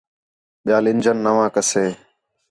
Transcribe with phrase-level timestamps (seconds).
[0.63, 1.85] ٻِیال انجن نَوا کَسے